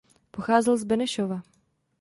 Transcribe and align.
Pocházel 0.31 0.77
z 0.77 0.83
Benešova. 0.83 1.41